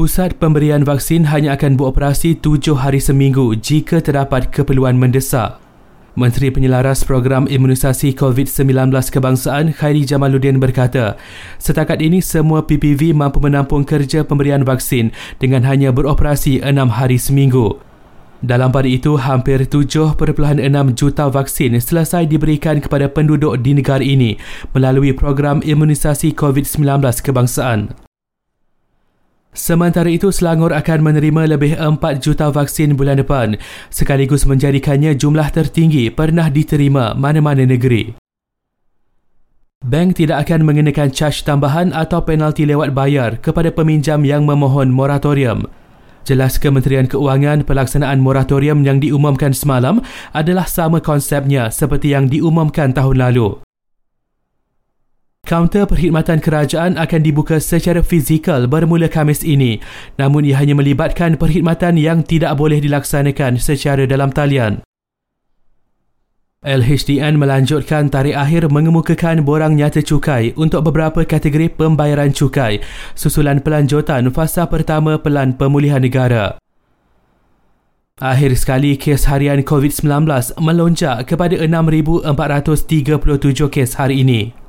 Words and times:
Pusat 0.00 0.40
pemberian 0.40 0.80
vaksin 0.80 1.28
hanya 1.28 1.60
akan 1.60 1.76
beroperasi 1.76 2.40
tujuh 2.40 2.72
hari 2.72 3.04
seminggu 3.04 3.52
jika 3.52 4.00
terdapat 4.00 4.48
keperluan 4.48 4.96
mendesak. 4.96 5.60
Menteri 6.16 6.48
Penyelaras 6.48 7.04
Program 7.04 7.44
Imunisasi 7.44 8.16
COVID-19 8.16 8.96
Kebangsaan 8.96 9.76
Khairi 9.76 10.08
Jamaluddin 10.08 10.56
berkata, 10.56 11.20
setakat 11.60 12.00
ini 12.00 12.24
semua 12.24 12.64
PPV 12.64 13.12
mampu 13.12 13.44
menampung 13.44 13.84
kerja 13.84 14.24
pemberian 14.24 14.64
vaksin 14.64 15.12
dengan 15.36 15.68
hanya 15.68 15.92
beroperasi 15.92 16.64
enam 16.64 16.96
hari 16.96 17.20
seminggu. 17.20 17.76
Dalam 18.40 18.72
pada 18.72 18.88
itu, 18.88 19.20
hampir 19.20 19.68
7.6 19.68 20.16
juta 20.96 21.28
vaksin 21.28 21.76
selesai 21.76 22.24
diberikan 22.24 22.80
kepada 22.80 23.04
penduduk 23.04 23.60
di 23.60 23.76
negara 23.76 24.00
ini 24.00 24.40
melalui 24.72 25.12
program 25.12 25.60
imunisasi 25.60 26.32
COVID-19 26.32 27.04
kebangsaan. 27.20 28.08
Sementara 29.60 30.08
itu, 30.08 30.32
Selangor 30.32 30.72
akan 30.72 31.04
menerima 31.04 31.52
lebih 31.52 31.76
4 31.76 32.00
juta 32.16 32.48
vaksin 32.48 32.96
bulan 32.96 33.20
depan 33.20 33.60
sekaligus 33.92 34.48
menjadikannya 34.48 35.12
jumlah 35.12 35.52
tertinggi 35.52 36.08
pernah 36.08 36.48
diterima 36.48 37.12
mana-mana 37.12 37.68
negeri. 37.68 38.16
Bank 39.84 40.16
tidak 40.16 40.48
akan 40.48 40.64
mengenakan 40.64 41.12
caj 41.12 41.44
tambahan 41.44 41.92
atau 41.92 42.24
penalti 42.24 42.64
lewat 42.64 42.96
bayar 42.96 43.36
kepada 43.36 43.68
peminjam 43.68 44.24
yang 44.24 44.48
memohon 44.48 44.88
moratorium. 44.88 45.68
Jelas 46.24 46.56
Kementerian 46.56 47.04
Keuangan 47.04 47.60
pelaksanaan 47.68 48.16
moratorium 48.16 48.80
yang 48.80 48.96
diumumkan 48.96 49.52
semalam 49.52 50.00
adalah 50.32 50.64
sama 50.64 51.04
konsepnya 51.04 51.68
seperti 51.68 52.16
yang 52.16 52.32
diumumkan 52.32 52.96
tahun 52.96 53.28
lalu. 53.28 53.60
Kaunter 55.50 55.82
perkhidmatan 55.82 56.38
kerajaan 56.38 56.94
akan 56.94 57.26
dibuka 57.26 57.58
secara 57.58 58.06
fizikal 58.06 58.70
bermula 58.70 59.10
Khamis 59.10 59.42
ini, 59.42 59.82
namun 60.14 60.46
ia 60.46 60.54
hanya 60.62 60.78
melibatkan 60.78 61.34
perkhidmatan 61.34 61.98
yang 61.98 62.22
tidak 62.22 62.54
boleh 62.54 62.78
dilaksanakan 62.78 63.58
secara 63.58 64.06
dalam 64.06 64.30
talian. 64.30 64.86
LHDN 66.62 67.34
melanjutkan 67.34 68.14
tarikh 68.14 68.38
akhir 68.38 68.70
mengemukakan 68.70 69.42
borang 69.42 69.74
nyata 69.74 70.06
cukai 70.06 70.54
untuk 70.54 70.86
beberapa 70.86 71.26
kategori 71.26 71.74
pembayaran 71.74 72.30
cukai 72.30 72.78
susulan 73.18 73.58
pelanjutan 73.58 74.30
fasa 74.30 74.70
pertama 74.70 75.18
Pelan 75.18 75.58
Pemulihan 75.58 75.98
Negara. 75.98 76.62
Akhir 78.22 78.54
sekali 78.54 78.94
kes 78.94 79.26
harian 79.26 79.66
COVID-19 79.66 80.30
melonjak 80.62 81.26
kepada 81.26 81.58
6,437 81.58 83.66
kes 83.66 83.98
hari 83.98 84.22
ini. 84.22 84.59